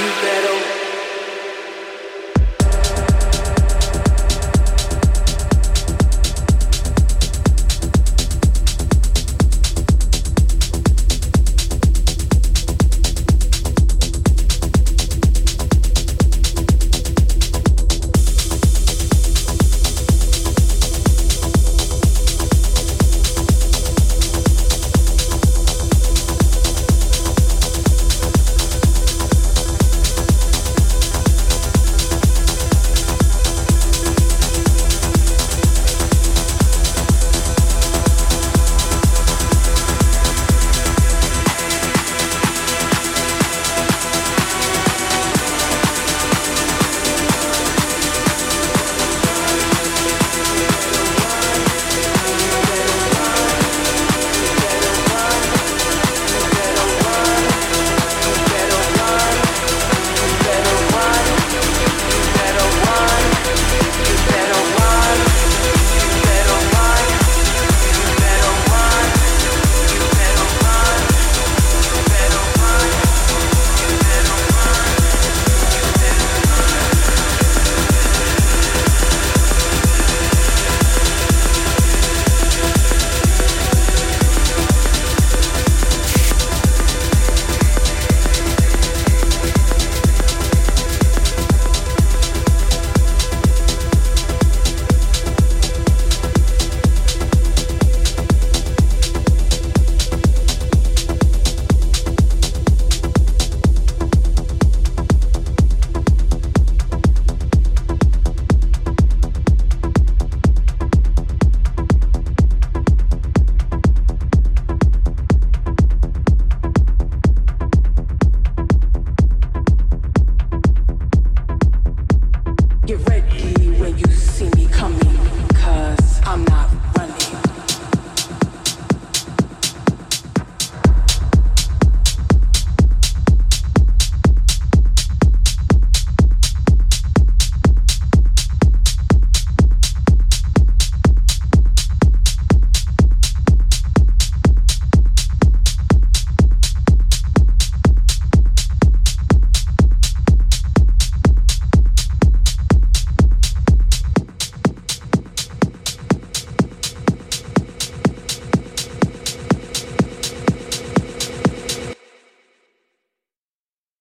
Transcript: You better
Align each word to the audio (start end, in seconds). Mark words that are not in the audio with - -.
You 0.00 0.06
better 0.22 0.49